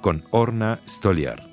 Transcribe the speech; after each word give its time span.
con 0.00 0.24
Orna 0.30 0.80
Stoliar. 0.86 1.48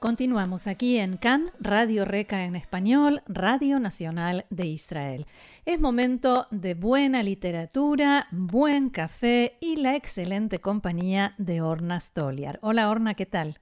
Continuamos 0.00 0.66
aquí 0.66 0.98
en 0.98 1.18
CAN, 1.18 1.52
Radio 1.60 2.06
Reca 2.06 2.44
en 2.44 2.56
español, 2.56 3.22
Radio 3.26 3.78
Nacional 3.78 4.46
de 4.48 4.66
Israel. 4.66 5.26
Es 5.66 5.78
momento 5.78 6.46
de 6.50 6.74
buena 6.74 7.22
literatura, 7.22 8.26
buen 8.30 8.88
café 8.88 9.58
y 9.60 9.76
la 9.76 9.96
excelente 9.96 10.58
compañía 10.58 11.34
de 11.36 11.60
Orna 11.60 12.00
Stoliar. 12.00 12.58
Hola 12.62 12.88
Orna, 12.88 13.14
¿qué 13.14 13.26
tal? 13.26 13.60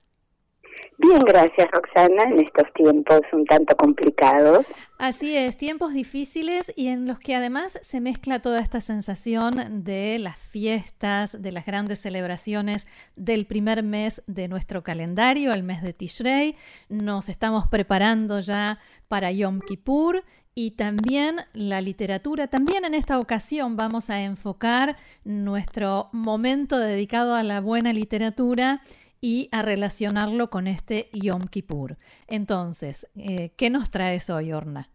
Bien, 1.01 1.21
gracias 1.21 1.69
Roxana, 1.71 2.25
en 2.25 2.41
estos 2.41 2.73
tiempos 2.75 3.21
un 3.33 3.45
tanto 3.45 3.77
complicados. 3.77 4.67
Así 4.99 5.37
es, 5.37 5.57
tiempos 5.57 5.93
difíciles 5.95 6.73
y 6.75 6.89
en 6.89 7.07
los 7.07 7.21
que 7.21 7.37
además 7.37 7.79
se 7.83 8.01
mezcla 8.01 8.43
toda 8.43 8.59
esta 8.59 8.81
sensación 8.81 9.85
de 9.85 10.19
las 10.19 10.37
fiestas, 10.37 11.41
de 11.41 11.53
las 11.53 11.65
grandes 11.65 12.01
celebraciones 12.01 12.89
del 13.15 13.47
primer 13.47 13.85
mes 13.85 14.25
de 14.27 14.49
nuestro 14.49 14.83
calendario, 14.83 15.53
el 15.53 15.63
mes 15.63 15.83
de 15.83 15.93
Tishrei. 15.93 16.57
Nos 16.89 17.29
estamos 17.29 17.69
preparando 17.69 18.41
ya 18.41 18.81
para 19.07 19.31
Yom 19.31 19.61
Kippur 19.61 20.25
y 20.57 20.73
también 20.73 21.43
la 21.53 21.81
literatura. 21.81 22.49
También 22.49 22.85
en 22.85 22.95
esta 22.95 23.21
ocasión 23.21 23.77
vamos 23.77 24.11
a 24.11 24.23
enfocar 24.23 24.97
nuestro 25.23 26.09
momento 26.11 26.77
dedicado 26.77 27.37
a 27.37 27.45
la 27.45 27.61
buena 27.61 27.93
literatura 27.93 28.83
y 29.21 29.49
a 29.53 29.63
relacionarlo 29.63 30.51
con 30.51 30.67
este 30.67 31.09
Yom 31.13 31.49
Kippur. 31.49 31.97
Entonces, 32.27 33.07
eh, 33.17 33.51
¿qué 33.57 33.71
nos 33.71 33.91
traes 33.91 34.31
hoy, 34.31 34.53
Orna? 34.53 34.89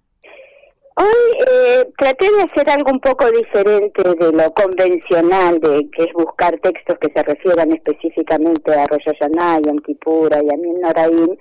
Hoy 0.96 1.40
eh, 1.48 1.90
traté 1.98 2.32
de 2.32 2.44
hacer 2.44 2.70
algo 2.70 2.92
un 2.92 3.00
poco 3.00 3.26
diferente 3.32 4.04
de 4.04 4.32
lo 4.32 4.54
convencional, 4.54 5.60
de 5.60 5.90
que 5.90 6.04
es 6.04 6.14
buscar 6.14 6.60
textos 6.60 7.00
que 7.00 7.12
se 7.12 7.24
refieran 7.24 7.72
específicamente 7.72 8.72
a 8.74 8.86
Rosh 8.86 9.06
Hashanah, 9.06 9.62
Yom 9.62 9.80
Kippur, 9.80 10.32
y 10.34 10.54
a 10.54 10.58
Noraim, 10.82 11.36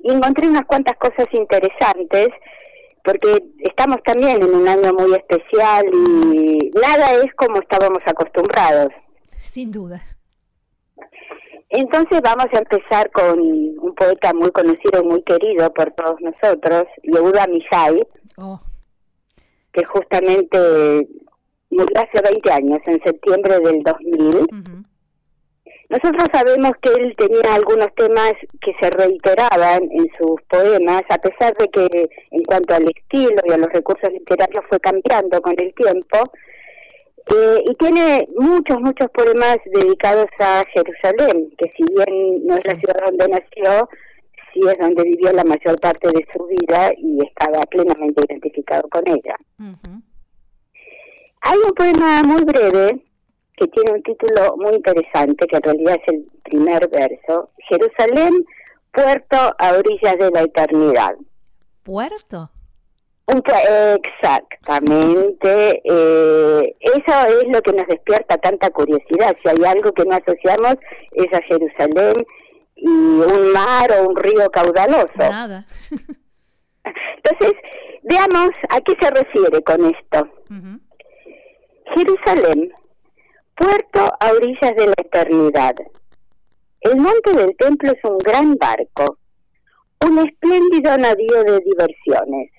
y 0.00 0.10
encontré 0.10 0.48
unas 0.48 0.66
cuantas 0.66 0.96
cosas 0.96 1.28
interesantes, 1.32 2.30
porque 3.04 3.44
estamos 3.60 3.98
también 4.04 4.42
en 4.42 4.52
un 4.52 4.66
año 4.66 4.92
muy 4.92 5.14
especial 5.14 5.86
y 5.94 6.72
nada 6.80 7.14
es 7.14 7.32
como 7.36 7.60
estábamos 7.60 8.00
acostumbrados. 8.04 8.92
Sin 9.40 9.70
duda. 9.70 10.02
Entonces 11.68 12.20
vamos 12.22 12.46
a 12.52 12.58
empezar 12.58 13.10
con 13.10 13.40
un 13.40 13.94
poeta 13.96 14.32
muy 14.32 14.50
conocido, 14.50 15.02
muy 15.02 15.22
querido 15.22 15.72
por 15.72 15.90
todos 15.92 16.20
nosotros, 16.20 16.84
Yehuda 17.02 17.46
Mishai, 17.48 18.06
oh. 18.36 18.60
que 19.72 19.84
justamente 19.84 21.08
murió 21.70 22.00
hace 22.00 22.22
20 22.22 22.52
años, 22.52 22.78
en 22.86 23.02
septiembre 23.02 23.58
del 23.60 23.82
2000. 23.82 24.46
Nosotros 25.88 26.28
sabemos 26.32 26.72
que 26.82 26.90
él 27.00 27.14
tenía 27.16 27.54
algunos 27.54 27.94
temas 27.94 28.32
que 28.60 28.72
se 28.80 28.90
reiteraban 28.90 29.84
en 29.90 30.08
sus 30.18 30.40
poemas, 30.48 31.02
a 31.08 31.18
pesar 31.18 31.54
de 31.58 31.68
que 31.68 32.08
en 32.32 32.42
cuanto 32.44 32.74
al 32.74 32.88
estilo 32.88 33.40
y 33.44 33.52
a 33.52 33.58
los 33.58 33.72
recursos 33.72 34.10
literarios 34.12 34.64
fue 34.68 34.80
cambiando 34.80 35.40
con 35.40 35.54
el 35.58 35.72
tiempo, 35.74 36.18
eh, 37.28 37.64
y 37.66 37.74
tiene 37.74 38.28
muchos, 38.36 38.80
muchos 38.80 39.10
poemas 39.10 39.58
dedicados 39.66 40.28
a 40.38 40.64
Jerusalén, 40.72 41.50
que 41.58 41.72
si 41.76 41.82
bien 41.92 42.46
no 42.46 42.54
es 42.54 42.64
la 42.64 42.76
ciudad 42.76 43.00
donde 43.04 43.28
nació, 43.28 43.88
sí 44.52 44.60
es 44.68 44.78
donde 44.78 45.02
vivió 45.02 45.32
la 45.32 45.44
mayor 45.44 45.80
parte 45.80 46.08
de 46.08 46.24
su 46.32 46.46
vida 46.46 46.92
y 46.96 47.18
estaba 47.26 47.60
plenamente 47.62 48.22
identificado 48.28 48.88
con 48.88 49.02
ella. 49.08 49.36
Hay 51.40 51.58
un 51.58 51.72
poema 51.72 52.22
muy 52.22 52.44
breve 52.44 53.02
que 53.56 53.66
tiene 53.68 53.92
un 53.92 54.02
título 54.02 54.56
muy 54.58 54.74
interesante, 54.74 55.46
que 55.46 55.56
en 55.56 55.62
realidad 55.62 55.96
es 56.06 56.14
el 56.14 56.26
primer 56.44 56.88
verso, 56.90 57.50
Jerusalén, 57.68 58.44
puerto 58.92 59.36
a 59.58 59.72
orillas 59.72 60.18
de 60.18 60.30
la 60.30 60.42
eternidad. 60.42 61.16
¿Puerto? 61.82 62.50
Exactamente, 64.66 65.82
eh, 65.84 66.76
eso 66.80 67.26
es 67.40 67.48
lo 67.52 67.60
que 67.60 67.72
nos 67.72 67.86
despierta 67.88 68.38
tanta 68.38 68.70
curiosidad. 68.70 69.36
Si 69.42 69.48
hay 69.48 69.64
algo 69.64 69.92
que 69.92 70.04
no 70.04 70.14
asociamos 70.14 70.76
es 71.12 71.32
a 71.32 71.42
Jerusalén 71.42 72.14
y 72.76 72.88
un 72.88 73.52
mar 73.52 73.90
o 73.92 74.08
un 74.08 74.16
río 74.16 74.48
caudaloso. 74.50 75.08
Nada. 75.18 75.66
Entonces, 76.84 77.54
veamos 78.04 78.50
a 78.68 78.80
qué 78.80 78.94
se 79.00 79.10
refiere 79.10 79.62
con 79.62 79.86
esto. 79.86 80.28
Jerusalén, 81.94 82.72
puerto 83.56 84.12
a 84.20 84.32
orillas 84.32 84.76
de 84.76 84.86
la 84.86 84.94
eternidad. 84.98 85.74
El 86.80 86.96
monte 86.96 87.32
del 87.32 87.56
templo 87.56 87.90
es 87.90 88.04
un 88.04 88.18
gran 88.18 88.54
barco, 88.56 89.18
un 90.04 90.18
espléndido 90.18 90.96
navío 90.96 91.42
de 91.42 91.58
diversiones 91.60 92.50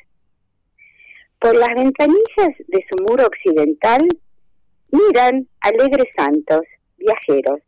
por 1.40 1.56
las 1.56 1.74
ventanillas 1.76 2.58
de 2.68 2.86
su 2.90 3.04
muro 3.04 3.26
occidental 3.26 4.08
miran 4.92 5.48
alegres 5.62 6.08
santos, 6.16 6.62
viajeros. 6.98 7.60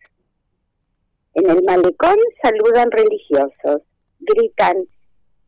En 1.35 1.49
el 1.49 1.63
malecón 1.63 2.17
saludan 2.41 2.89
religiosos, 2.91 3.81
gritan, 4.19 4.77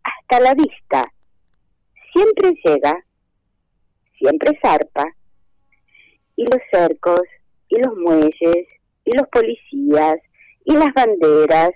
hasta 0.04 0.40
la 0.40 0.54
vista. 0.54 1.12
Siempre 2.14 2.54
llega, 2.64 3.06
siempre 4.18 4.58
zarpa. 4.62 5.06
Y 6.36 6.44
los 6.44 6.62
cercos, 6.72 7.22
y 7.70 7.80
los 7.80 7.96
muelles, 7.98 8.68
y 9.06 9.18
los 9.18 9.28
policías, 9.30 10.18
y 10.66 10.74
las 10.74 10.94
banderas, 10.94 11.72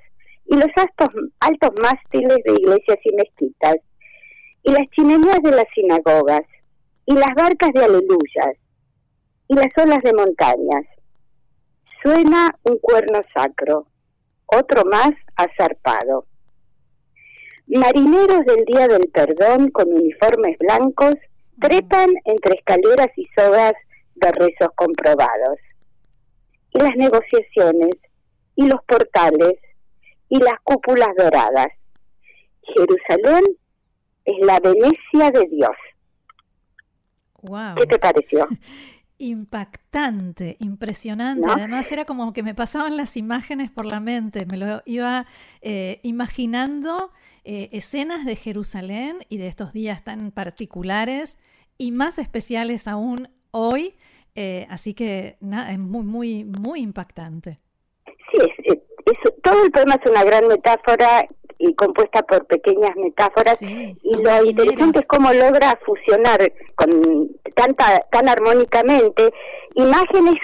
y 0.46 0.56
los 0.56 0.70
altos, 0.76 1.10
altos 1.40 1.72
mástiles 1.82 2.38
de 2.44 2.54
iglesias 2.54 3.00
y 3.04 3.16
mezquitas, 3.16 3.76
y 4.66 4.72
las 4.72 4.90
chimeneas 4.96 5.42
de 5.44 5.52
las 5.52 5.66
sinagogas, 5.76 6.42
y 7.06 7.14
las 7.14 7.36
barcas 7.36 7.72
de 7.74 7.86
aleluyas, 7.86 8.58
y 9.48 9.54
las 9.54 9.68
olas 9.78 10.00
de 10.04 10.14
montañas. 10.14 10.86
Suena 12.02 12.58
un 12.64 12.80
cuerno 12.80 13.20
sacro, 13.34 13.88
otro 14.48 14.84
más 14.86 15.12
azarpado. 15.36 16.26
Marineros 17.68 18.46
del 18.46 18.66
Día 18.66 18.88
del 18.88 19.10
Perdón 19.14 19.70
con 19.70 19.88
uniformes 19.94 20.58
blancos 20.58 21.16
trepan 21.62 22.12
entre 22.26 22.56
escaleras 22.56 23.10
y 23.18 23.28
sogas 23.38 23.74
de 24.16 24.32
rezos 24.32 24.70
comprobados. 24.76 25.60
Y 26.72 26.80
las 26.80 26.96
negociaciones, 26.96 27.96
y 28.56 28.68
los 28.68 28.84
portales, 28.88 29.60
y 30.30 30.40
las 30.40 30.56
cúpulas 30.64 31.10
doradas. 31.18 31.68
Jerusalén 32.76 33.44
es 34.26 34.46
la 34.46 34.60
Venecia 34.60 35.32
de 35.32 35.48
Dios. 35.50 35.76
¿Qué 37.78 37.86
te 37.86 38.00
pareció? 38.00 38.48
Impactante, 39.18 40.58
impresionante. 40.60 41.48
Además 41.50 41.90
era 41.90 42.04
como 42.04 42.34
que 42.34 42.44
me 42.44 42.54
pasaban 42.54 42.98
las 42.98 43.16
imágenes 43.16 43.72
por 43.72 43.86
la 43.86 44.02
mente, 44.02 44.46
me 44.46 44.58
lo 44.58 44.82
iba 44.86 45.26
eh, 45.62 46.02
imaginando 46.04 47.14
eh, 47.46 47.70
escenas 47.72 48.26
de 48.26 48.36
Jerusalén 48.36 49.20
y 49.30 49.38
de 49.38 49.48
estos 49.48 49.72
días 49.72 50.04
tan 50.04 50.32
particulares 50.32 51.40
y 51.78 51.92
más 51.92 52.20
especiales 52.20 52.90
aún 52.90 53.30
hoy. 53.52 53.96
Eh, 54.36 54.68
así 54.70 54.94
que 54.94 55.38
es 55.40 55.80
muy, 55.80 56.04
muy, 56.04 56.44
muy 56.44 56.82
impactante. 56.82 57.60
Sí, 58.32 58.40
es, 58.66 58.80
todo 59.44 59.64
el 59.64 59.72
poema 59.72 59.96
es 59.96 60.12
una 60.12 60.26
gran 60.26 60.48
metáfora 60.48 61.26
y 61.68 61.76
compuesta 61.76 62.22
por 62.24 62.46
pequeñas 62.46 62.96
metáforas. 62.96 63.62
Y 63.62 64.24
lo 64.24 64.46
interesante 64.46 65.00
es 65.00 65.08
cómo 65.08 65.34
logra 65.34 65.80
fusionar 65.86 66.52
con 66.76 67.30
tanta 67.56 68.00
tan 68.12 68.30
armónicamente 68.30 69.32
imágenes 69.76 70.36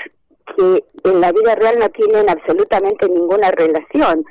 que 0.56 0.84
en 1.04 1.22
la 1.22 1.32
vida 1.32 1.56
real 1.56 1.80
no 1.80 1.90
tienen 1.90 2.30
absolutamente 2.30 3.08
ninguna 3.08 3.52
relación. 3.52 4.26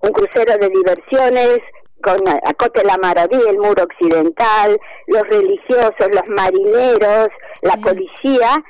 Un 0.00 0.12
crucero 0.12 0.56
de 0.58 0.68
diversiones 0.68 1.60
con 2.02 2.18
Acote 2.28 2.84
la 2.84 2.98
Maraví, 2.98 3.40
el 3.48 3.58
muro 3.58 3.84
occidental, 3.84 4.78
los 5.06 5.22
religiosos, 5.28 6.06
los 6.12 6.26
marineros, 6.28 7.28
la 7.62 7.76
policía, 7.78 8.62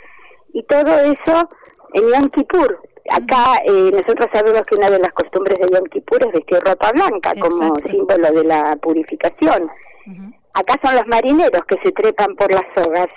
y 0.53 0.63
todo 0.63 0.97
eso 1.01 1.51
en 1.95 2.09
Yom 2.11 2.31
Kippur. 2.31 2.81
Acá 3.11 3.61
eh, 3.67 3.91
nosotros 3.93 4.29
sabemos 4.33 4.63
que 4.63 4.77
una 4.77 4.91
de 4.91 4.99
las 4.99 5.13
costumbres 5.13 5.59
de 5.59 5.69
Yom 5.69 5.85
Kippur 5.85 6.27
es 6.27 6.33
vestir 6.33 6.59
ropa 6.61 6.91
blanca 6.93 7.35
como 7.39 7.77
símbolo 7.87 8.31
de 8.31 8.45
la 8.45 8.77
purificación. 8.77 9.71
Acá 10.55 10.79
son 10.83 10.95
los 10.95 11.07
marineros 11.07 11.63
que 11.69 11.77
se 11.83 11.93
trepan 11.93 12.35
por 12.37 12.53
las 12.53 12.65
sogas. 12.75 13.09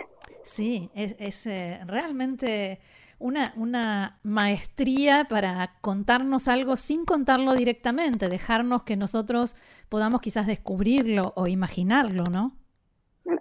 Sí, 0.44 0.90
es, 0.94 1.16
es 1.20 1.46
eh, 1.46 1.80
realmente 1.86 2.80
una, 3.20 3.54
una 3.56 4.20
maestría 4.24 5.28
para 5.30 5.76
contarnos 5.82 6.48
algo 6.48 6.76
sin 6.76 7.06
contarlo 7.06 7.54
directamente, 7.54 8.28
dejarnos 8.28 8.84
que 8.84 8.98
nosotros 8.98 9.56
podamos 9.90 10.22
quizás 10.22 10.48
descubrirlo 10.48 11.34
o 11.36 11.48
imaginarlo, 11.48 12.26
¿no? 12.26 12.57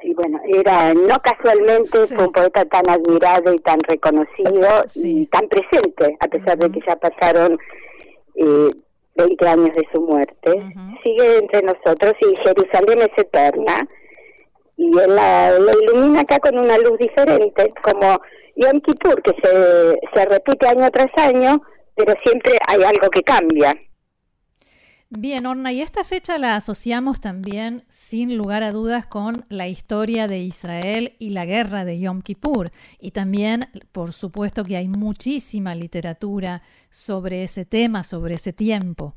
Y 0.03 0.15
bueno, 0.15 0.41
era, 0.47 0.94
no 0.94 1.17
casualmente 1.23 2.06
fue 2.06 2.27
un 2.27 2.33
poeta 2.33 2.65
tan 2.65 2.88
admirado 2.88 3.55
y 3.55 3.59
tan 3.61 3.79
reconocido 3.81 4.85
y 4.94 5.27
tan 5.27 5.49
presente, 5.49 6.17
a 6.21 6.29
pesar 6.29 6.59
de 6.59 6.71
que 6.71 6.81
ya 6.87 6.97
pasaron 6.97 7.59
eh, 8.35 8.71
20 9.17 9.49
años 9.49 9.75
de 9.75 9.87
su 9.93 10.00
muerte. 10.00 10.62
Sigue 11.03 11.38
entre 11.38 11.62
nosotros 11.62 12.15
y 12.21 12.37
Jerusalén 12.44 13.03
es 13.03 13.17
eterna. 13.17 13.88
Y 14.77 14.87
él 14.99 15.15
la, 15.15 15.59
la, 15.59 15.73
ilumina 15.73 16.21
acá 16.21 16.39
con 16.39 16.59
una 16.59 16.77
luz 16.79 16.99
diferente, 16.99 17.73
como 17.82 18.21
Yom 18.56 18.81
Kippur, 18.81 19.23
que 19.23 19.32
se, 19.43 19.99
se 20.15 20.25
repite 20.27 20.69
año 20.69 20.91
tras 20.91 21.11
año, 21.17 21.62
pero 21.94 22.12
siempre 22.25 22.59
hay 22.67 22.82
algo 22.82 23.09
que 23.09 23.23
cambia. 23.23 23.75
Bien, 25.08 25.47
Orna, 25.47 25.73
y 25.73 25.82
esta 25.82 26.03
fecha 26.03 26.37
la 26.37 26.56
asociamos 26.56 27.20
también, 27.20 27.85
sin 27.88 28.37
lugar 28.37 28.64
a 28.64 28.73
dudas, 28.73 29.06
con 29.06 29.44
la 29.49 29.69
historia 29.69 30.26
de 30.26 30.38
Israel 30.38 31.14
y 31.20 31.31
la 31.31 31.47
guerra 31.47 31.85
de 31.85 32.00
Yom 32.00 32.23
Kippur. 32.23 32.73
Y 32.99 33.12
también, 33.12 33.67
por 33.93 34.12
supuesto, 34.12 34.64
que 34.64 34.76
hay 34.76 34.88
muchísima 34.88 35.76
literatura 35.76 36.62
sobre 36.91 37.44
ese 37.44 37.64
tema, 37.64 38.03
sobre 38.03 38.35
ese 38.35 38.53
tiempo. 38.53 39.14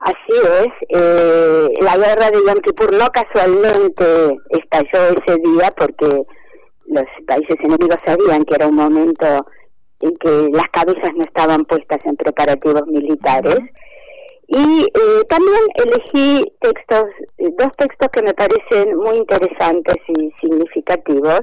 Así 0.00 0.32
es, 0.32 0.68
eh, 0.88 1.68
la 1.82 1.96
guerra 1.96 2.30
de 2.30 2.38
Yom 2.44 2.60
Kippur 2.60 2.92
no 2.92 3.06
casualmente 3.10 4.36
estalló 4.48 5.10
ese 5.10 5.36
día 5.44 5.72
porque 5.76 6.24
los 6.86 7.04
países 7.26 7.56
enemigos 7.62 7.98
sabían 8.04 8.44
que 8.44 8.54
era 8.56 8.66
un 8.66 8.74
momento 8.74 9.46
en 10.00 10.16
que 10.16 10.48
las 10.52 10.68
cabezas 10.70 11.10
no 11.14 11.22
estaban 11.22 11.64
puestas 11.66 12.00
en 12.04 12.16
preparativos 12.16 12.86
militares. 12.88 13.60
Y 14.52 14.82
eh, 14.82 15.24
también 15.28 15.60
elegí 15.76 16.42
textos, 16.60 17.04
dos 17.38 17.68
textos 17.78 18.08
que 18.12 18.22
me 18.22 18.34
parecen 18.34 18.96
muy 18.96 19.18
interesantes 19.18 19.96
y 20.08 20.32
significativos. 20.40 21.42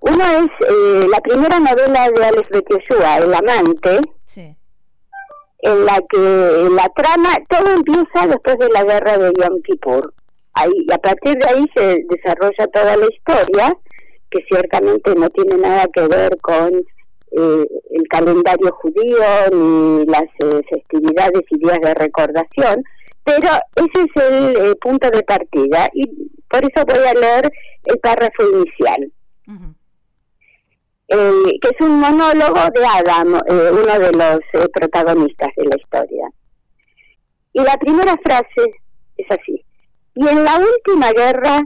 Uno 0.00 0.24
es 0.24 0.68
eh, 0.68 1.06
la 1.08 1.20
primera 1.20 1.60
novela 1.60 2.10
de 2.10 2.24
Alex 2.24 2.48
Betioshua, 2.48 3.18
El 3.18 3.32
amante, 3.32 4.00
en 5.60 5.84
la 5.84 6.00
que 6.08 6.68
la 6.70 6.88
trama, 6.96 7.36
todo 7.48 7.72
empieza 7.72 8.26
después 8.26 8.58
de 8.58 8.68
la 8.68 8.82
guerra 8.82 9.16
de 9.18 9.32
Yom 9.40 9.62
Kippur. 9.62 10.12
Ahí, 10.54 10.72
y 10.88 10.92
a 10.92 10.98
partir 10.98 11.36
de 11.38 11.48
ahí 11.48 11.66
se 11.74 12.04
desarrolla 12.08 12.66
toda 12.72 12.96
la 12.96 13.06
historia 13.06 13.76
que 14.30 14.44
ciertamente 14.48 15.14
no 15.14 15.30
tiene 15.30 15.56
nada 15.56 15.86
que 15.92 16.02
ver 16.02 16.36
con 16.40 16.84
eh, 17.30 17.66
el 17.90 18.08
calendario 18.08 18.70
judío 18.80 19.18
ni 19.52 20.06
las 20.06 20.24
eh, 20.40 20.62
festividades 20.70 21.42
y 21.50 21.58
días 21.58 21.78
de 21.82 21.94
recordación, 21.94 22.82
pero 23.24 23.48
ese 23.76 24.06
es 24.06 24.22
el 24.22 24.56
eh, 24.56 24.74
punto 24.80 25.10
de 25.10 25.22
partida 25.22 25.90
y 25.92 26.06
por 26.48 26.64
eso 26.64 26.84
voy 26.86 27.06
a 27.06 27.14
leer 27.14 27.52
el 27.84 27.98
párrafo 27.98 28.42
inicial, 28.54 29.12
que 31.06 31.68
es 31.68 31.80
un 31.80 32.00
monólogo 32.00 32.60
de 32.74 32.86
Adam, 32.86 33.34
uno 33.34 33.98
de 33.98 34.12
los 34.12 34.68
protagonistas 34.72 35.50
de 35.56 35.64
la 35.64 35.76
historia. 35.76 36.28
Y 37.52 37.60
la 37.60 37.76
primera 37.76 38.16
frase 38.24 38.72
es 39.16 39.26
así, 39.30 39.64
y 40.14 40.28
en 40.28 40.44
la 40.44 40.58
última 40.58 41.12
guerra 41.12 41.60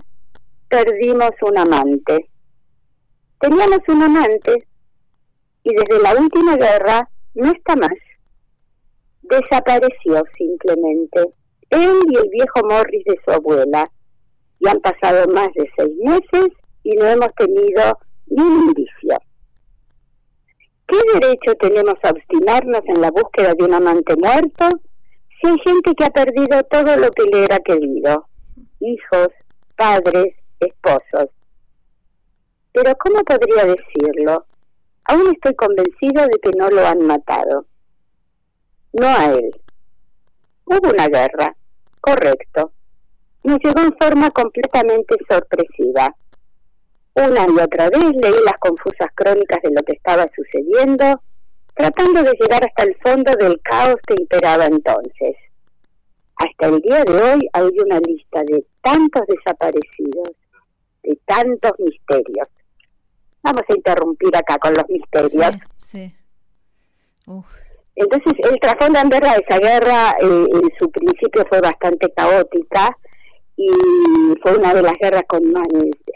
perdimos 0.68 1.30
un 1.42 1.58
amante. 1.58 2.28
Teníamos 3.38 3.80
un 3.88 4.02
amante 4.02 4.66
y 5.64 5.74
desde 5.74 6.02
la 6.02 6.14
última 6.14 6.56
guerra 6.56 7.08
no 7.34 7.52
está 7.52 7.76
más. 7.76 7.96
Desapareció 9.22 10.22
simplemente. 10.36 11.32
Él 11.70 11.98
y 12.10 12.16
el 12.16 12.28
viejo 12.30 12.60
Morris 12.68 13.04
de 13.04 13.18
su 13.24 13.30
abuela. 13.30 13.90
Y 14.58 14.68
han 14.68 14.80
pasado 14.80 15.26
más 15.32 15.48
de 15.54 15.68
seis 15.76 15.96
meses 15.98 16.52
y 16.84 16.94
no 16.94 17.06
hemos 17.06 17.34
tenido 17.34 17.98
ni 18.26 18.42
un 18.42 18.68
indicio. 18.68 19.18
¿Qué 20.86 20.98
derecho 21.14 21.54
tenemos 21.56 21.94
a 22.02 22.10
obstinarnos 22.10 22.82
en 22.86 23.00
la 23.00 23.10
búsqueda 23.10 23.54
de 23.54 23.64
un 23.64 23.74
amante 23.74 24.14
muerto 24.16 24.68
si 25.40 25.48
hay 25.48 25.56
gente 25.64 25.94
que 25.96 26.04
ha 26.04 26.10
perdido 26.10 26.62
todo 26.64 26.96
lo 26.96 27.10
que 27.10 27.24
le 27.24 27.44
era 27.44 27.58
querido? 27.60 28.26
Hijos, 28.80 29.28
padres, 29.76 30.34
esposos. 30.60 31.30
Pero 32.72 32.94
¿cómo 32.96 33.20
podría 33.24 33.64
decirlo? 33.64 34.46
Aún 35.04 35.32
estoy 35.32 35.54
convencido 35.54 36.22
de 36.24 36.38
que 36.42 36.50
no 36.56 36.70
lo 36.70 36.86
han 36.86 37.06
matado. 37.06 37.66
No 38.92 39.06
a 39.06 39.32
él. 39.32 39.50
Hubo 40.64 40.90
una 40.90 41.08
guerra, 41.08 41.56
correcto. 42.00 42.72
Nos 43.42 43.58
llegó 43.62 43.80
en 43.80 43.96
forma 43.98 44.30
completamente 44.30 45.16
sorpresiva. 45.28 46.14
Una 47.14 47.46
y 47.46 47.60
otra 47.60 47.90
vez 47.90 48.04
leí 48.22 48.40
las 48.44 48.58
confusas 48.60 49.08
crónicas 49.14 49.60
de 49.62 49.70
lo 49.70 49.82
que 49.82 49.92
estaba 49.92 50.26
sucediendo, 50.34 51.22
tratando 51.74 52.22
de 52.22 52.32
llegar 52.40 52.64
hasta 52.64 52.84
el 52.84 52.96
fondo 53.02 53.32
del 53.32 53.60
caos 53.62 53.96
que 54.06 54.14
imperaba 54.18 54.66
entonces. 54.66 55.36
Hasta 56.36 56.66
el 56.66 56.80
día 56.80 57.04
de 57.04 57.12
hoy 57.12 57.48
hay 57.52 57.70
una 57.84 58.00
lista 58.00 58.42
de 58.44 58.64
tantos 58.80 59.22
desaparecidos, 59.26 60.30
de 61.02 61.18
tantos 61.26 61.72
misterios. 61.78 62.48
Vamos 63.42 63.62
a 63.68 63.74
interrumpir 63.74 64.36
acá 64.36 64.56
con 64.58 64.74
los 64.74 64.88
misterios. 64.88 65.56
Sí, 65.78 66.14
Entonces, 67.96 68.32
el 68.50 68.58
trasfondo 68.60 69.00
en 69.00 69.08
verdad 69.08 69.36
de 69.36 69.44
esa 69.46 69.58
guerra, 69.58 70.16
eh, 70.20 70.46
en 70.52 70.70
su 70.78 70.90
principio 70.90 71.44
fue 71.48 71.60
bastante 71.60 72.10
caótica 72.12 72.96
y 73.56 73.68
fue 74.42 74.56
una 74.56 74.72
de 74.72 74.82
las 74.82 74.94
guerras 75.00 75.24
con 75.26 75.52
más, 75.52 75.66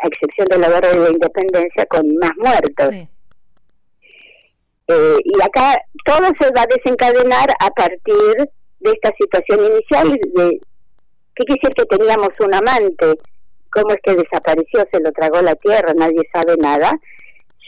a 0.02 0.06
excepción 0.06 0.46
de 0.48 0.58
la 0.58 0.68
guerra 0.68 0.88
de 0.88 0.98
la 0.98 1.10
independencia, 1.10 1.86
con 1.86 2.16
más 2.16 2.32
muertos. 2.38 2.94
Eh, 4.88 5.16
y 5.24 5.42
acá 5.42 5.76
todo 6.04 6.28
se 6.40 6.50
va 6.52 6.62
a 6.62 6.66
desencadenar 6.66 7.50
a 7.58 7.70
partir 7.70 8.48
de 8.80 8.90
esta 8.92 9.12
situación 9.18 9.72
inicial 9.72 10.10
de 10.12 10.60
qué 11.34 11.44
quiere 11.44 11.60
decir 11.60 11.74
que 11.74 11.96
teníamos 11.96 12.30
un 12.38 12.54
amante, 12.54 13.18
cómo 13.70 13.90
es 13.90 13.98
que 14.02 14.14
desapareció, 14.14 14.86
se 14.92 15.00
lo 15.00 15.10
tragó 15.10 15.42
la 15.42 15.56
tierra, 15.56 15.92
nadie 15.94 16.22
sabe 16.32 16.56
nada 16.56 16.92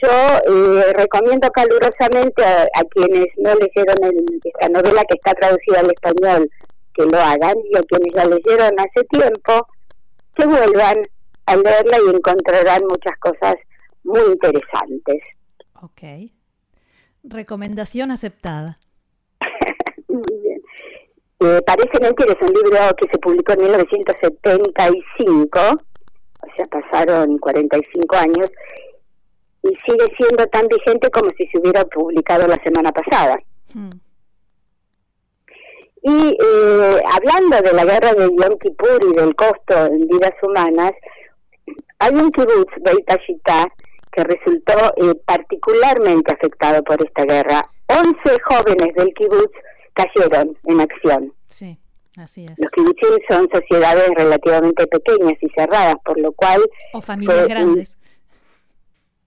yo 0.01 0.09
eh, 0.09 0.93
recomiendo 0.93 1.49
calurosamente 1.51 2.43
a, 2.43 2.83
quienes 2.89 3.27
no 3.37 3.53
leyeron 3.55 3.97
esta 4.43 4.69
novela 4.69 5.03
que 5.05 5.15
está 5.15 5.33
traducida 5.33 5.79
al 5.79 5.91
español 5.91 6.49
que 6.93 7.05
lo 7.05 7.17
hagan 7.17 7.55
y 7.69 7.77
a 7.77 7.83
quienes 7.83 8.13
la 8.13 8.25
leyeron 8.25 8.79
hace 8.79 9.03
tiempo 9.09 9.67
que 10.35 10.45
vuelvan 10.45 10.97
a 11.45 11.55
leerla 11.55 11.97
y 11.97 12.15
encontrarán 12.15 12.83
muchas 12.83 13.17
cosas 13.19 13.55
muy 14.03 14.21
interesantes. 14.31 15.21
Ok. 15.81 16.31
Recomendación 17.23 18.11
aceptada. 18.11 18.79
muy 20.07 20.39
bien. 20.41 20.61
Eh, 21.41 21.61
parece 21.65 21.99
mentira, 22.01 22.33
es 22.33 22.41
un 22.41 22.53
libro 22.53 22.77
que 22.97 23.07
se 23.11 23.17
publicó 23.19 23.53
en 23.53 23.63
1975, 23.63 25.59
o 25.59 26.55
sea, 26.55 26.67
pasaron 26.67 27.37
45 27.37 28.15
años, 28.17 28.51
y 29.69 29.91
sigue 29.91 30.05
siendo 30.17 30.45
tan 30.47 30.67
vigente 30.67 31.09
como 31.11 31.29
si 31.37 31.47
se 31.47 31.59
hubiera 31.59 31.85
publicado 31.85 32.47
la 32.47 32.57
semana 32.63 32.91
pasada. 32.91 33.39
Hmm. 33.73 33.89
Y 36.01 36.37
eh, 36.41 37.01
hablando 37.11 37.61
de 37.61 37.73
la 37.73 37.85
guerra 37.85 38.13
de 38.13 38.23
Yom 38.23 38.57
Kippur 38.57 38.99
y 39.11 39.15
del 39.15 39.35
costo 39.35 39.85
en 39.87 40.07
vidas 40.07 40.33
humanas, 40.41 40.91
hay 41.99 42.13
un 42.13 42.31
kibbutz, 42.31 42.71
Beit 42.81 43.05
que 44.11 44.23
resultó 44.23 44.93
eh, 44.95 45.13
particularmente 45.25 46.33
afectado 46.33 46.81
por 46.83 47.03
esta 47.03 47.25
guerra. 47.25 47.61
11 47.87 48.13
jóvenes 48.45 48.95
del 48.95 49.13
kibbutz 49.13 49.51
cayeron 49.93 50.57
en 50.63 50.79
acción. 50.79 51.33
Sí, 51.47 51.77
así 52.17 52.45
es. 52.45 52.57
Los 52.57 52.71
kibbutzim 52.71 53.17
son 53.29 53.49
sociedades 53.53 54.09
relativamente 54.15 54.87
pequeñas 54.87 55.35
y 55.41 55.49
cerradas, 55.49 55.95
por 56.05 56.17
lo 56.17 56.31
cual... 56.31 56.61
O 56.93 57.01
familias 57.01 57.47
grandes 57.47 57.98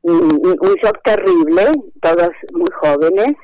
un, 0.02 0.76
shock 0.82 0.98
terrible, 1.04 1.72
todos 2.00 2.30
muy 2.52 2.70
jóvenes. 2.80 3.34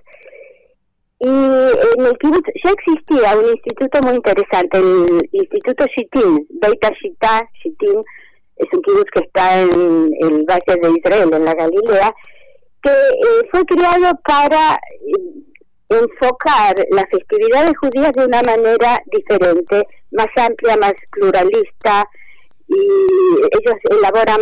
Y 1.21 1.29
en 1.29 2.07
el 2.07 2.17
kibbutz 2.19 2.49
ya 2.63 2.71
existía 2.71 3.37
un 3.37 3.49
instituto 3.49 4.01
muy 4.03 4.17
interesante, 4.17 4.79
el 4.79 5.29
Instituto 5.33 5.85
Shitin, 5.87 6.47
Beita 6.61 6.91
Shita, 6.91 7.49
Shitin, 7.61 8.05
es 8.57 8.67
un 8.73 8.83
kibbutz 8.83 9.11
que 9.13 9.21
está 9.21 9.63
en 9.63 10.13
el 10.21 10.45
Valle 10.45 10.81
de 10.81 10.91
Israel, 10.97 11.31
en 11.33 11.45
la 11.45 11.55
Galilea, 11.55 12.15
que 12.83 12.91
eh, 12.91 13.49
fue 13.51 13.65
creado 13.65 14.17
para 14.25 14.75
eh, 14.77 15.39
enfocar 15.89 16.77
las 16.91 17.05
festividades 17.11 17.73
judías 17.79 18.13
de 18.13 18.27
una 18.27 18.43
manera 18.43 19.01
diferente, 19.07 19.87
más 20.13 20.29
amplia, 20.37 20.77
más 20.77 20.95
pluralista, 21.11 22.09
y 22.69 22.77
ellos 22.77 23.77
elaboran 23.91 24.41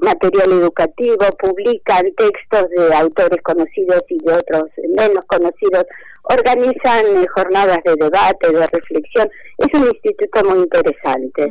material 0.00 0.52
educativo, 0.52 1.26
publican 1.38 2.12
textos 2.16 2.70
de 2.70 2.94
autores 2.94 3.40
conocidos 3.42 4.02
y 4.08 4.18
de 4.18 4.32
otros 4.32 4.64
menos 4.96 5.24
conocidos, 5.26 5.84
organizan 6.24 7.04
eh, 7.06 7.26
jornadas 7.34 7.78
de 7.84 7.94
debate, 7.96 8.50
de 8.52 8.66
reflexión. 8.66 9.28
Es 9.58 9.68
un 9.74 9.86
instituto 9.86 10.44
muy 10.44 10.60
interesante. 10.60 11.50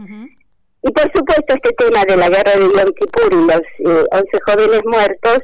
Y 0.82 0.92
por 0.92 1.12
supuesto 1.14 1.56
este 1.56 1.74
tema 1.74 2.06
de 2.06 2.16
la 2.16 2.30
guerra 2.30 2.54
de 2.54 2.62
Yom 2.62 2.94
Kippur 2.98 3.34
y 3.34 3.46
los 3.48 3.62
eh, 3.80 4.06
11 4.12 4.26
jóvenes 4.46 4.82
muertos 4.86 5.40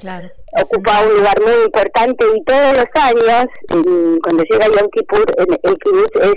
ocupa 0.63 1.01
un 1.01 1.17
lugar 1.17 1.41
muy 1.41 1.65
importante 1.65 2.25
y 2.33 2.43
todos 2.45 2.77
los 2.77 3.03
años, 3.03 3.45
cuando 4.23 4.43
llega 4.43 4.67
Yom 4.67 4.89
Kippur, 4.91 5.25
el 5.37 5.77
Kibbutz 5.79 6.15
es 6.21 6.35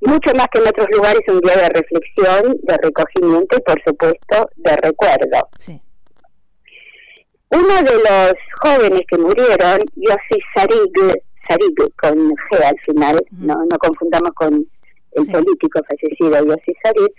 mucho 0.00 0.32
más 0.34 0.48
que 0.48 0.58
en 0.58 0.68
otros 0.68 0.86
lugares 0.90 1.20
un 1.28 1.40
día 1.40 1.56
de 1.56 1.68
reflexión, 1.68 2.56
de 2.62 2.76
recogimiento 2.82 3.56
y 3.56 3.60
por 3.62 3.82
supuesto 3.84 4.50
de 4.56 4.76
recuerdo. 4.76 5.48
Uno 7.50 7.82
de 7.82 7.94
los 7.94 8.34
jóvenes 8.62 9.00
que 9.08 9.18
murieron, 9.18 9.78
Yossi 9.96 10.40
Sarig, 10.54 11.22
Sarig 11.48 11.94
con 11.96 12.30
G 12.30 12.64
al 12.64 12.78
final, 12.80 13.18
no, 13.32 13.54
no 13.54 13.78
confundamos 13.78 14.32
con 14.34 14.66
el 15.12 15.26
político 15.26 15.80
fallecido 15.88 16.44
Yossi 16.44 16.74
Sarig, 16.82 17.12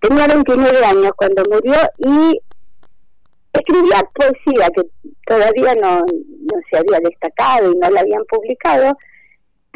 tenía 0.00 0.26
29 0.28 0.84
años 0.84 1.10
cuando 1.16 1.42
murió 1.50 1.76
y 1.98 2.40
escribía 3.52 4.08
poesía 4.14 4.68
que 4.74 4.82
todavía 5.26 5.74
no, 5.74 5.98
no 6.00 6.60
se 6.70 6.78
había 6.78 7.00
destacado 7.00 7.72
y 7.72 7.76
no 7.76 7.90
la 7.90 8.00
habían 8.00 8.24
publicado, 8.26 8.96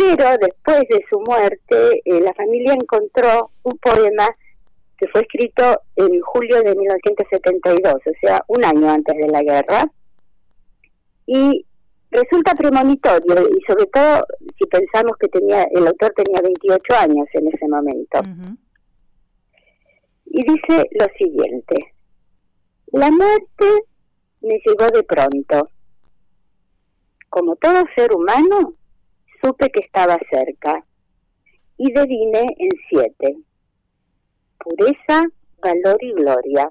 pero 0.01 0.39
después 0.39 0.81
de 0.89 1.05
su 1.11 1.21
muerte 1.21 2.01
eh, 2.05 2.21
la 2.21 2.33
familia 2.33 2.73
encontró 2.73 3.51
un 3.65 3.77
poema 3.79 4.27
que 4.97 5.07
fue 5.09 5.23
escrito 5.23 5.83
en 5.97 6.21
julio 6.21 6.63
de 6.63 6.75
1972, 6.75 7.95
o 7.95 8.11
sea, 8.21 8.43
un 8.49 8.65
año 8.65 8.91
antes 8.91 9.17
de 9.17 9.29
la 9.29 9.43
guerra, 9.43 9.91
y 11.27 11.67
resulta 12.11 12.55
premonitorio, 12.55 13.49
y 13.49 13.61
sobre 13.67 13.87
todo 13.87 14.27
si 14.59 14.67
pensamos 14.67 15.13
que 15.19 15.29
tenía 15.29 15.65
el 15.65 15.87
autor 15.87 16.13
tenía 16.15 16.41
28 16.43 16.83
años 16.97 17.27
en 17.35 17.49
ese 17.49 17.69
momento. 17.69 18.21
Y 20.27 20.43
dice 20.43 20.89
lo 20.99 21.07
siguiente, 21.19 21.95
la 22.93 23.11
muerte 23.11 23.85
me 24.41 24.61
llegó 24.65 24.87
de 24.93 25.03
pronto. 25.03 25.69
Como 27.29 27.55
todo 27.57 27.85
ser 27.95 28.13
humano, 28.13 28.75
supe 29.43 29.71
que 29.71 29.81
estaba 29.81 30.19
cerca 30.31 30.85
y 31.77 31.93
devine 31.93 32.47
en 32.59 32.69
siete. 32.89 33.37
Pureza, 34.59 35.25
valor 35.63 35.97
y 36.01 36.13
gloria. 36.13 36.71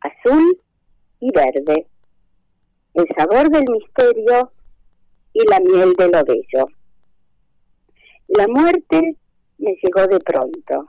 Azul 0.00 0.60
y 1.20 1.30
verde. 1.32 1.86
El 2.94 3.06
sabor 3.16 3.50
del 3.50 3.64
misterio 3.70 4.52
y 5.32 5.46
la 5.46 5.60
miel 5.60 5.92
de 5.94 6.08
lo 6.08 6.24
bello. 6.24 6.66
La 8.28 8.48
muerte 8.48 9.16
me 9.58 9.76
llegó 9.82 10.06
de 10.06 10.20
pronto 10.20 10.88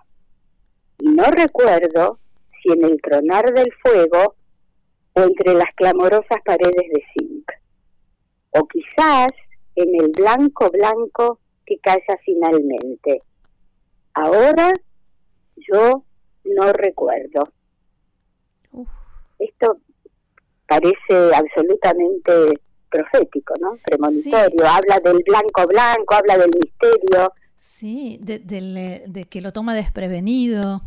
y 0.99 1.07
no 1.07 1.23
recuerdo 1.25 2.19
si 2.61 2.71
en 2.71 2.83
el 2.83 3.01
tronar 3.01 3.53
del 3.53 3.71
fuego 3.81 4.35
o 5.13 5.21
entre 5.21 5.53
las 5.53 5.73
clamorosas 5.75 6.41
paredes 6.43 6.73
de 6.75 7.03
zinc, 7.13 7.51
o 8.51 8.67
quizás 8.67 9.31
en 9.75 9.89
el 10.01 10.11
blanco 10.11 10.69
blanco 10.71 11.39
que 11.65 11.77
calla 11.79 12.19
finalmente. 12.25 13.21
Ahora 14.13 14.73
yo 15.55 16.03
no 16.43 16.73
recuerdo. 16.73 17.51
Esto 19.37 19.77
parece 20.67 21.33
absolutamente 21.33 22.33
profético, 22.89 23.53
¿no? 23.61 23.77
Premonitorio. 23.85 24.67
Habla 24.67 24.99
del 24.99 25.23
blanco 25.25 25.67
blanco, 25.67 26.15
habla 26.15 26.37
del 26.37 26.51
misterio, 26.61 27.31
Sí, 27.59 28.17
de, 28.21 28.39
de, 28.39 29.03
de, 29.05 29.25
que 29.25 29.41
lo 29.41 29.51
toma 29.51 29.75
desprevenido. 29.75 30.81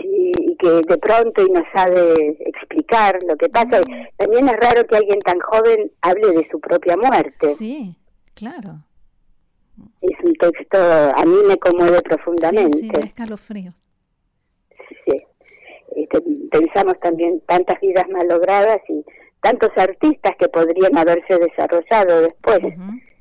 Sí, 0.00 0.49
que 0.60 0.68
de 0.68 0.98
pronto 0.98 1.44
y 1.46 1.50
no 1.50 1.62
sabe 1.74 2.36
explicar 2.46 3.18
lo 3.26 3.36
que 3.36 3.48
pasa. 3.48 3.80
También 4.16 4.48
es 4.48 4.56
raro 4.56 4.86
que 4.86 4.96
alguien 4.96 5.20
tan 5.20 5.38
joven 5.40 5.90
hable 6.02 6.28
de 6.32 6.48
su 6.50 6.60
propia 6.60 6.96
muerte. 6.96 7.48
Sí, 7.54 7.96
claro. 8.34 8.84
Es 10.02 10.16
un 10.22 10.34
texto, 10.34 10.78
a 10.78 11.24
mí 11.24 11.36
me 11.46 11.56
conmueve 11.56 12.02
profundamente. 12.02 12.76
Sí, 12.76 12.90
sí, 12.94 13.00
escalofrío. 13.02 13.72
Sí. 15.06 15.16
Este, 15.96 16.20
pensamos 16.50 16.98
también 17.00 17.40
tantas 17.46 17.80
vidas 17.80 18.08
malogradas 18.10 18.80
y 18.88 19.04
tantos 19.40 19.70
artistas 19.76 20.32
que 20.38 20.48
podrían 20.48 20.96
haberse 20.96 21.38
desarrollado 21.38 22.22
después. 22.22 22.60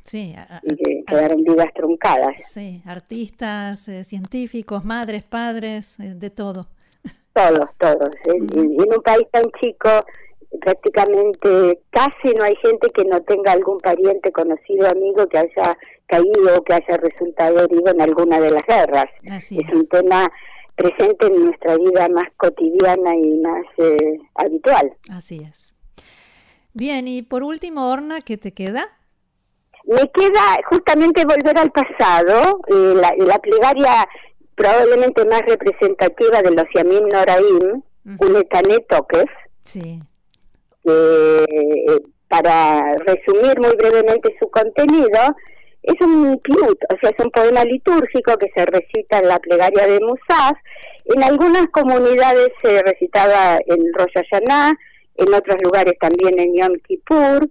Sí, 0.02 0.36
y 0.64 0.76
que 0.76 1.04
quedaron 1.06 1.44
vidas 1.44 1.68
truncadas. 1.76 2.34
Sí, 2.52 2.82
artistas, 2.86 3.88
eh, 3.88 4.04
científicos, 4.04 4.84
madres, 4.84 5.24
padres, 5.24 6.00
eh, 6.00 6.16
de 6.16 6.30
todo. 6.30 6.68
Todos, 7.40 7.70
todos. 7.78 8.10
en, 8.26 8.94
un 8.94 9.02
país 9.04 9.26
tan 9.32 9.46
chico, 9.62 9.90
prácticamente 10.60 11.80
casi 11.90 12.34
no 12.38 12.44
hay 12.44 12.56
gente 12.58 12.90
que 12.90 13.06
no 13.06 13.22
tenga 13.22 13.54
algún 13.54 13.80
pariente, 13.80 14.32
conocido, 14.32 14.90
amigo 14.90 15.28
que 15.28 15.38
haya 15.38 15.78
caído 16.06 16.56
o 16.58 16.64
que 16.64 16.74
haya 16.74 16.98
resultado 16.98 17.64
herido 17.64 17.92
en 17.92 18.02
alguna 18.02 18.40
de 18.42 18.52
las 18.52 18.66
guerras. 18.66 19.06
es, 19.24 19.52
un 19.52 19.88
tema 19.88 20.30
presente 20.76 21.28
en 21.28 21.46
nuestra 21.46 21.78
vida 21.78 22.10
más 22.10 22.28
cotidiana 22.38 23.16
y 23.16 23.40
más 23.40 23.66
eh, 23.78 24.20
habitual. 24.36 24.94
Así 25.10 25.42
es. 25.50 25.76
Bien, 26.74 27.08
y 27.08 27.22
por 27.22 27.44
último, 27.44 27.90
Orna, 27.90 28.22
¿qué 28.22 28.38
te 28.38 28.54
queda? 28.54 28.88
Me 29.86 30.10
queda 30.12 30.60
justamente 30.70 31.26
volver 31.26 31.58
al 31.58 31.72
pasado, 31.72 32.62
eh, 32.68 32.94
la, 32.96 33.40
plegaria 33.40 34.08
probablemente 34.60 35.24
más 35.26 35.42
representativa 35.48 36.42
de 36.42 36.52
los 36.52 36.66
Yamim 36.76 37.08
Noraim, 37.08 37.82
Unetane 38.20 38.80
Toques, 38.90 39.32
sí. 39.64 40.02
Eh, 40.84 42.02
para 42.28 42.96
resumir 43.06 43.58
muy 43.60 43.74
brevemente 43.78 44.36
su 44.38 44.50
contenido, 44.50 45.20
es 45.84 45.96
un 46.02 46.38
piut, 46.40 46.78
o 46.94 46.98
sea, 47.00 47.10
es 47.10 47.26
un 47.26 47.32
poema 47.32 47.64
litúrgico 47.64 48.38
que 48.38 48.52
se 48.54 48.66
recita 48.66 49.20
en 49.20 49.30
la 49.30 49.40
plegaria 49.40 49.88
de 49.88 50.02
Musaf. 50.02 50.58
En 51.06 51.24
algunas 51.24 51.68
comunidades 51.70 52.50
se 52.62 52.84
recitaba 52.84 53.60
en 53.66 53.94
Rosh 53.94 54.14
Hashanah, 54.14 54.74
en 55.16 55.34
otros 55.34 55.58
lugares 55.64 55.94
también 56.02 56.38
en 56.38 56.54
Yom 56.54 56.74
Kippur. 56.86 57.50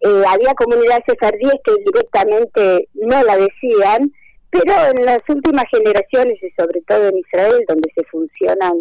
Eh, 0.00 0.22
había 0.28 0.52
comunidades 0.54 1.04
sefardíes 1.06 1.54
que 1.64 1.72
directamente 1.86 2.88
no 2.94 3.22
la 3.22 3.36
decían, 3.38 4.12
pero 4.50 4.72
en 4.90 5.04
las 5.04 5.22
últimas 5.28 5.64
generaciones 5.70 6.42
y 6.42 6.50
sobre 6.58 6.80
todo 6.82 7.08
en 7.08 7.18
Israel, 7.18 7.64
donde 7.68 7.90
se 7.94 8.04
funcionan 8.04 8.72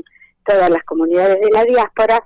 todas 0.45 0.69
las 0.69 0.83
comunidades 0.83 1.39
de 1.39 1.49
la 1.51 1.63
diáspora, 1.63 2.23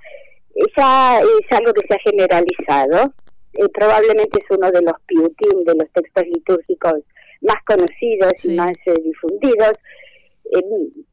eh, 0.54 0.62
ya 0.76 1.20
es 1.20 1.58
algo 1.58 1.72
que 1.74 1.86
se 1.86 1.94
ha 1.94 1.98
generalizado. 1.98 3.12
Eh, 3.52 3.68
probablemente 3.72 4.40
es 4.40 4.56
uno 4.56 4.70
de 4.70 4.82
los 4.82 4.94
piutín, 5.06 5.64
de 5.64 5.74
los 5.74 5.90
textos 5.92 6.24
litúrgicos 6.26 6.94
más 7.42 7.62
conocidos 7.66 8.44
y 8.44 8.54
más 8.54 8.72
difundidos. 9.04 9.72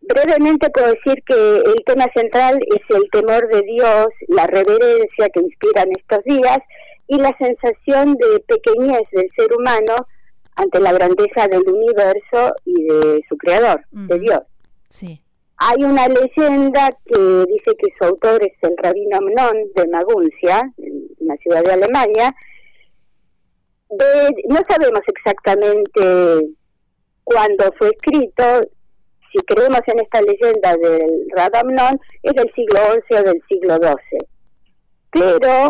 brevemente 0.02 0.70
puedo 0.70 0.88
decir 0.88 1.24
que 1.26 1.58
el 1.58 1.84
tema 1.86 2.06
central 2.16 2.60
es 2.76 2.96
el 2.96 3.10
temor 3.12 3.48
de 3.50 3.62
Dios, 3.64 4.08
la 4.28 4.48
reverencia 4.48 5.30
que 5.34 5.42
inspiran 5.42 5.90
estos 5.92 6.24
días 6.24 6.60
y 7.08 7.18
la 7.18 7.36
sensación 7.38 8.16
de 8.16 8.40
pequeñez 8.48 9.02
del 9.12 9.30
ser 9.36 9.54
humano 9.54 9.96
ante 10.56 10.80
la 10.80 10.94
grandeza 10.94 11.48
del 11.48 11.68
universo 11.68 12.56
y 12.66 12.84
de 12.84 13.22
su 13.28 13.38
creador, 13.38 13.86
de 13.92 14.20
Dios. 14.20 14.42
Sí. 14.90 15.22
Hay 15.58 15.84
una 15.84 16.08
leyenda 16.08 16.90
que 17.06 17.46
dice 17.48 17.76
que 17.78 17.94
su 17.98 18.06
autor 18.06 18.44
es 18.44 18.54
el 18.62 18.76
rabino 18.78 19.18
Amnon 19.18 19.58
de 19.76 19.88
Maguncia, 19.88 20.72
en 20.78 21.08
una 21.20 21.36
ciudad 21.38 21.64
de 21.64 21.74
Alemania. 21.74 22.36
no 23.90 24.60
sabemos 24.68 25.02
exactamente 25.06 26.56
cuándo 27.24 27.72
fue 27.78 27.90
escrito. 27.90 28.44
Si 29.32 29.38
creemos 29.46 29.82
en 29.86 30.00
esta 30.00 30.22
leyenda 30.22 30.76
del 30.78 31.28
Rabbi 31.36 31.58
Amnon, 31.60 32.00
es 32.24 32.34
del 32.34 32.52
siglo 32.54 32.80
XI 33.08 33.16
o 33.16 33.24
del 33.24 33.42
siglo 33.48 33.76
XII. 33.78 34.28
Pero 35.12 35.70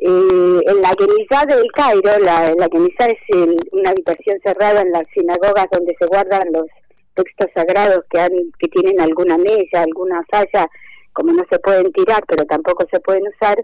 Eh, 0.00 0.60
en 0.64 0.80
la 0.80 0.92
Genizá 0.96 1.44
del 1.46 1.66
Cairo, 1.72 2.18
la, 2.20 2.54
la 2.54 2.66
es 2.66 3.36
una 3.72 3.90
habitación 3.90 4.38
cerrada 4.44 4.82
en 4.82 4.92
las 4.92 5.04
sinagogas 5.12 5.66
donde 5.72 5.96
se 5.98 6.06
guardan 6.06 6.52
los 6.52 6.66
textos 7.14 7.50
sagrados 7.52 8.04
que, 8.08 8.20
han, 8.20 8.30
que 8.60 8.68
tienen 8.68 9.00
alguna 9.00 9.36
mella, 9.36 9.82
alguna 9.82 10.22
falla, 10.30 10.68
como 11.12 11.32
no 11.32 11.44
se 11.50 11.58
pueden 11.58 11.92
tirar, 11.92 12.22
pero 12.28 12.44
tampoco 12.44 12.86
se 12.92 13.00
pueden 13.00 13.24
usar, 13.26 13.56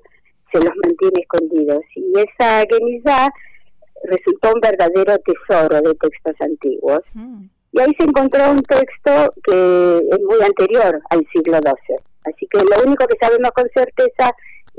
se 0.53 0.59
los 0.59 0.75
mantiene 0.85 1.21
escondidos. 1.21 1.85
Y 1.95 2.13
esa 2.19 2.65
Genizá 2.69 3.33
resultó 4.03 4.55
un 4.55 4.61
verdadero 4.61 5.17
tesoro 5.19 5.81
de 5.81 5.95
textos 5.95 6.35
antiguos. 6.41 7.01
Mm. 7.15 7.45
Y 7.73 7.81
ahí 7.81 7.93
se 7.99 8.05
encontró 8.05 8.51
un 8.51 8.63
texto 8.63 9.35
que 9.45 9.99
es 10.11 10.21
muy 10.23 10.41
anterior 10.45 11.01
al 11.11 11.27
siglo 11.33 11.59
XII. 11.59 11.97
Así 12.25 12.47
que 12.51 12.59
lo 12.59 12.85
único 12.85 13.07
que 13.07 13.17
sabemos 13.21 13.51
con 13.53 13.69
certeza 13.75 14.29
es 14.29 14.33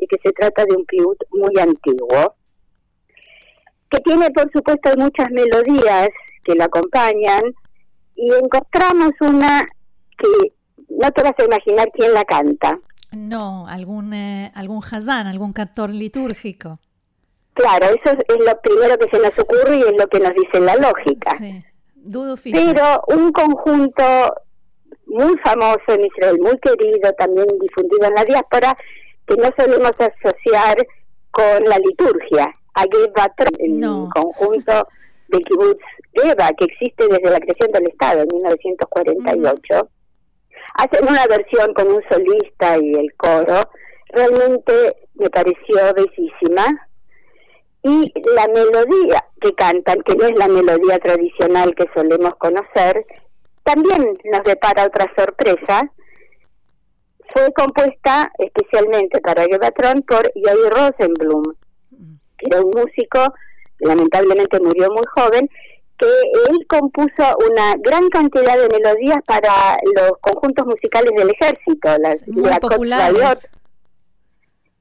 que 0.10 0.18
se 0.24 0.32
trata 0.34 0.66
de 0.66 0.76
un 0.76 0.86
piut 0.86 1.18
muy 1.32 1.60
antiguo, 1.60 2.36
que 3.90 4.00
tiene 4.00 4.30
por 4.32 4.52
supuesto 4.52 4.92
muchas 4.98 5.30
melodías 5.32 6.10
que 6.44 6.56
lo 6.56 6.64
acompañan, 6.64 7.42
y 8.16 8.32
encontramos 8.34 9.12
una 9.20 9.68
que 10.18 10.54
no 10.90 11.12
te 11.12 11.24
vas 11.24 11.34
a 11.38 11.44
imaginar 11.44 11.90
quién 11.94 12.14
la 12.14 12.24
canta. 12.24 12.80
No, 13.12 13.68
algún, 13.68 14.14
eh, 14.14 14.52
algún 14.56 14.82
hazán, 14.84 15.28
algún 15.28 15.54
cantor 15.54 15.90
litúrgico. 15.90 16.80
Claro, 17.54 17.86
eso 17.86 18.18
es, 18.28 18.46
lo 18.46 18.60
primero 18.62 18.98
que 18.98 19.10
se 19.10 19.20
nos 19.22 19.38
ocurre 19.40 19.78
y 19.78 19.82
es 19.82 19.94
lo 19.98 20.08
que 20.08 20.20
nos 20.20 20.34
dice 20.34 20.60
la 20.60 20.76
lógica. 20.76 21.38
Sí. 21.38 21.64
Dudo 21.96 22.36
Pero 22.44 23.02
un 23.08 23.32
conjunto 23.32 24.04
muy 25.08 25.38
famoso 25.38 25.82
en 25.88 26.06
Israel, 26.06 26.38
muy 26.40 26.58
querido, 26.60 27.12
también 27.14 27.48
difundido 27.60 28.08
en 28.08 28.14
la 28.14 28.26
diáspora, 28.26 28.78
que 29.28 29.36
no 29.36 29.50
solemos 29.58 29.92
asociar 30.00 30.78
con 31.32 31.64
la 31.66 31.78
liturgia, 31.80 32.54
a 32.76 32.84
Geba 32.84 33.34
el 33.60 33.80
conjunto 34.14 34.88
de 35.30 35.40
kibbutz 35.40 35.84
Geba, 36.14 36.52
que 36.58 36.66
existe 36.66 37.08
desde 37.08 37.30
la 37.30 37.40
creación 37.40 37.72
del 37.72 37.88
Estado 37.88 38.22
en 38.22 38.28
1948. 38.32 39.90
Hacen 40.76 41.08
una 41.08 41.26
versión 41.28 41.74
con 41.74 41.88
un 41.92 42.04
solista 42.10 42.78
y 42.78 42.94
el 42.94 43.14
coro, 43.16 43.62
realmente 44.10 44.96
me 45.16 45.30
pareció 45.30 45.94
bellísima. 45.96 46.90
Y 47.84 48.12
la 48.36 48.48
melodía 48.48 49.24
que 49.40 49.54
cantan, 49.54 50.02
que 50.02 50.16
no 50.16 50.26
es 50.26 50.36
la 50.36 50.48
melodía 50.48 50.98
tradicional 50.98 51.76
que 51.76 51.88
solemos 51.94 52.34
conocer, 52.36 53.06
también 53.64 54.18
nos 54.24 54.44
depara 54.44 54.86
otra 54.86 55.12
sorpresa. 55.16 55.92
Fue 57.36 57.52
compuesta 57.52 58.32
especialmente 58.38 59.20
para 59.20 59.44
Gebatron 59.44 60.02
por 60.04 60.32
Yair 60.36 60.70
Rosenblum, 60.70 61.44
que 62.38 62.48
era 62.50 62.62
un 62.62 62.72
músico, 62.72 63.34
lamentablemente 63.80 64.58
murió 64.62 64.90
muy 64.90 65.04
joven, 65.14 65.50
que 65.98 66.06
él 66.06 66.66
compuso 66.70 67.38
una 67.52 67.76
gran 67.80 68.08
cantidad 68.08 68.58
de 68.58 68.70
melodías 68.70 69.20
para 69.26 69.78
los 69.96 70.14
conjuntos 70.22 70.66
musicales 70.66 71.12
del 71.14 71.30
ejército, 71.30 71.98
las, 71.98 72.26
muy 72.30 72.50
populares. 72.62 73.50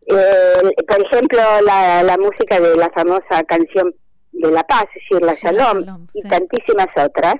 Eh, 0.07 0.85
por 0.87 1.07
ejemplo, 1.07 1.41
la, 1.67 2.05
la 2.05 2.19
música 2.19 2.61
de 2.61 2.77
la 2.77 2.89
famosa 2.91 3.43
canción 3.49 3.93
de 4.31 4.51
la 4.53 4.63
paz, 4.63 4.85
decir, 4.95 5.27
la 5.27 5.35
Shalom, 5.35 6.07
y 6.15 6.23
tantísimas 6.23 6.87
otras. 6.97 7.35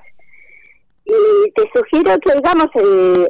Y 1.05 1.51
te 1.51 1.69
sugiero 1.73 2.17
que 2.19 2.33
digamos, 2.33 2.67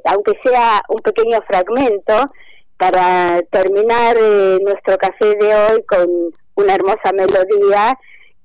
aunque 0.05 0.39
sea 0.43 0.81
un 0.87 0.99
pequeo 0.99 1.41
fragmento, 1.45 2.31
para 2.77 3.41
terminar 3.51 4.17
eh, 4.19 4.57
nuestro 4.61 4.97
café 4.97 5.35
de 5.35 5.55
hoy 5.55 5.83
con 5.87 6.07
una 6.55 6.75
hermosa 6.75 7.11
melodía 7.13 7.97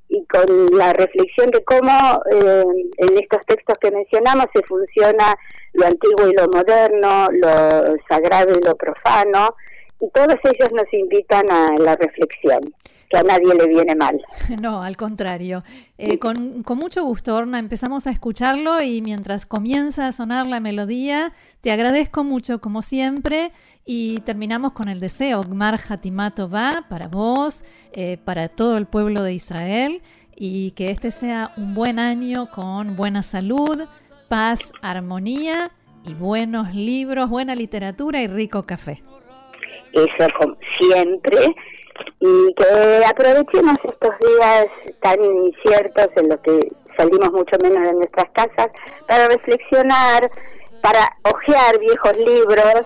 y 0.08 0.24
con 0.26 0.66
la 0.76 0.92
reflexión 0.92 1.50
de 1.50 1.62
cómo 1.64 2.22
eh, 2.32 2.64
en 2.98 3.18
estos 3.18 3.40
textos 3.46 3.76
que 3.80 3.90
mencionamos 3.90 4.46
se 4.54 4.62
funciona 4.62 5.34
lo 5.72 5.86
antiguo 5.86 6.28
y 6.28 6.34
lo 6.34 6.48
moderno, 6.48 7.28
lo 7.30 7.96
sagrado 8.08 8.54
y 8.58 8.64
lo 8.64 8.76
profano, 8.76 9.54
y 10.00 10.08
todos 10.10 10.36
ellos 10.44 10.72
nos 10.72 10.92
invitan 10.92 11.50
a 11.50 11.74
la 11.78 11.96
reflexión 11.96 12.74
que 13.10 13.18
a 13.18 13.22
nadie 13.22 13.54
le 13.54 13.66
viene 13.66 13.94
mal. 13.94 14.20
No, 14.60 14.82
al 14.82 14.96
contrario. 14.96 15.64
Eh, 15.98 16.18
con, 16.18 16.62
con, 16.62 16.78
mucho 16.78 17.04
gusto, 17.04 17.34
Orna, 17.34 17.58
empezamos 17.58 18.06
a 18.06 18.10
escucharlo 18.10 18.80
y 18.80 19.02
mientras 19.02 19.46
comienza 19.46 20.06
a 20.06 20.12
sonar 20.12 20.46
la 20.46 20.60
melodía, 20.60 21.32
te 21.60 21.72
agradezco 21.72 22.24
mucho, 22.24 22.60
como 22.60 22.82
siempre, 22.82 23.52
y 23.84 24.20
terminamos 24.20 24.72
con 24.72 24.88
el 24.88 25.00
deseo, 25.00 25.42
Gmar 25.42 25.80
Hatimato 25.88 26.48
va 26.48 26.84
para 26.88 27.08
vos, 27.08 27.64
eh, 27.92 28.18
para 28.24 28.48
todo 28.48 28.76
el 28.76 28.86
pueblo 28.86 29.22
de 29.22 29.34
Israel, 29.34 30.02
y 30.36 30.70
que 30.72 30.90
este 30.90 31.10
sea 31.10 31.52
un 31.56 31.74
buen 31.74 31.98
año 31.98 32.48
con 32.50 32.96
buena 32.96 33.22
salud, 33.22 33.86
paz, 34.28 34.72
armonía 34.80 35.72
y 36.06 36.14
buenos 36.14 36.74
libros, 36.74 37.28
buena 37.28 37.54
literatura 37.54 38.22
y 38.22 38.28
rico 38.28 38.62
café. 38.62 39.02
Eso 39.92 40.28
como 40.38 40.56
siempre 40.78 41.54
y 42.20 42.54
que 42.54 43.04
aprovechemos 43.04 43.76
estos 43.84 44.14
días 44.20 44.66
tan 45.00 45.24
inciertos 45.24 46.08
en 46.16 46.28
los 46.28 46.40
que 46.40 46.72
salimos 46.96 47.32
mucho 47.32 47.56
menos 47.62 47.82
de 47.82 47.94
nuestras 47.94 48.30
casas 48.32 48.68
para 49.06 49.28
reflexionar, 49.28 50.30
para 50.82 51.16
hojear 51.22 51.78
viejos 51.78 52.16
libros 52.16 52.84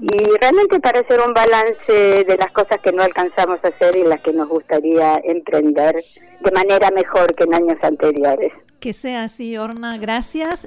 y 0.00 0.38
realmente 0.40 0.80
para 0.80 1.00
hacer 1.00 1.20
un 1.20 1.34
balance 1.34 2.24
de 2.24 2.36
las 2.38 2.50
cosas 2.52 2.78
que 2.82 2.92
no 2.92 3.02
alcanzamos 3.02 3.58
a 3.62 3.68
hacer 3.68 3.96
y 3.96 4.02
las 4.02 4.20
que 4.22 4.32
nos 4.32 4.48
gustaría 4.48 5.20
emprender 5.24 5.96
de 6.40 6.52
manera 6.52 6.90
mejor 6.90 7.34
que 7.34 7.44
en 7.44 7.54
años 7.54 7.78
anteriores. 7.82 8.52
Que 8.80 8.92
sea 8.92 9.24
así, 9.24 9.58
Orna. 9.58 9.98
Gracias. 9.98 10.66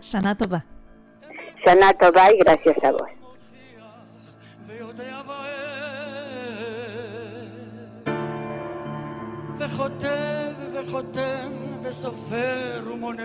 Shanato 1.66 2.12
va 2.12 2.32
y 2.32 2.38
gracias 2.38 2.78
a 2.84 2.92
vos. 2.92 3.23
וכותב 9.58 10.54
וחותם 10.74 11.52
וסופר 11.84 12.84
ומונה. 12.94 13.24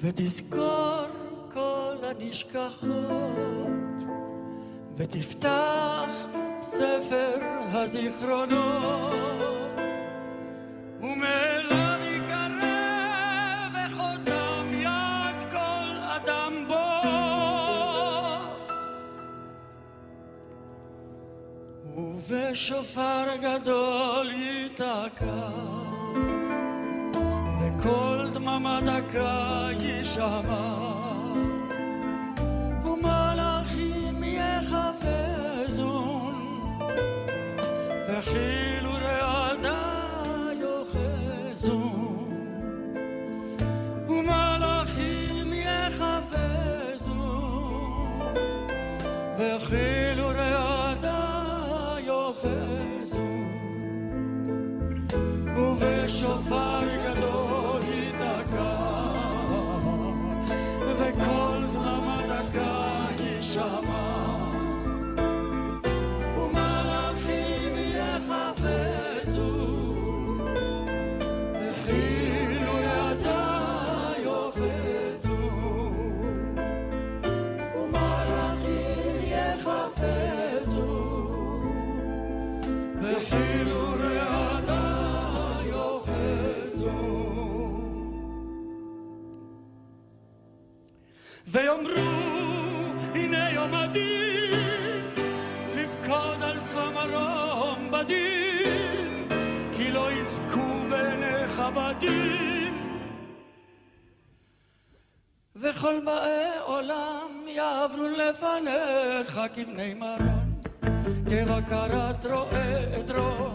ותזכור 0.00 1.06
כל 1.52 1.94
הנשכחות 2.02 2.92
ותפתח 4.96 6.10
ספר 6.60 7.38
הזיכרונות 7.72 8.52
ומאליו 11.00 11.81
ובשופר 22.32 23.24
גדול 23.42 24.32
ייתקע, 24.32 25.48
וכל 27.60 28.28
דממה 28.32 28.80
דקה 28.86 29.68
יישמע, 29.80 30.92
ומלאכים 32.84 34.24
יחפזון, 34.24 35.54
וכאילו 38.08 38.92
רעדה 38.92 39.82
יאחזון, 40.60 42.28
ומלאכים 44.08 45.52
יחפזון, 45.52 47.12
וכאילו 49.38 50.01
ובשופר 56.11 57.00
הדין 93.72 95.04
לפקוד 95.74 96.42
על 96.42 96.58
מרום 96.94 97.90
בדין, 97.90 99.28
כי 99.76 99.90
לא 99.90 100.12
יזכו 100.12 100.82
בעיניך 100.90 101.62
בדין. 101.74 102.74
וכל 105.56 106.00
באי 106.04 106.58
עולם 106.64 107.30
יעברו 107.46 108.08
לפניך 108.08 109.40
כבני 109.54 109.94
מרון, 109.94 110.60
כבקרת 111.30 112.26
רועה 112.26 112.78
עדרו, 112.98 113.48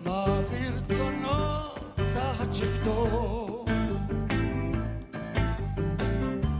מעביר 0.00 0.72
צונו 0.84 1.74
תחת 2.14 2.54
שבטו. 2.54 3.64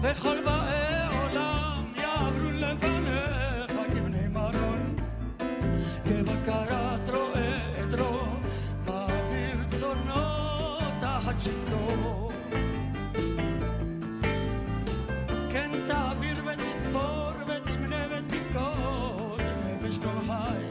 וכל 0.03 0.37
באי 0.45 1.04
כבקרת 6.45 7.09
רועה 7.09 7.81
עדרו, 7.83 8.27
מעביר 8.87 9.57
צונו 9.81 10.79
תחת 11.01 11.41
שבטו. 11.41 12.31
כן 15.51 15.71
תעביר 15.89 16.45
ותספור 16.47 17.31
ותמנה 17.47 18.07
ותפקוד 18.11 19.41
נפש 19.41 19.99
כל 19.99 20.21
חי 20.27 20.65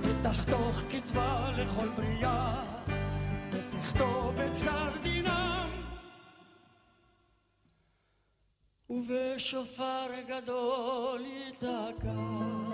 ותחתוך 0.00 0.82
קצבה 0.88 1.50
לכל 1.56 1.88
בריאה 1.96 2.62
ותכתוב 3.50 4.40
את 4.40 4.50
גזר 4.50 4.90
דינם 5.02 5.68
ובשופר 8.90 10.06
גדול 10.28 11.20
ייתקע 11.26 12.73